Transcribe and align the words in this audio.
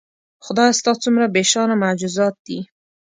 خدایه 0.45 0.73
ستا 0.79 0.91
څومره 1.03 1.25
بېشانه 1.35 1.75
معجزات 1.83 2.35
دي 2.45 2.59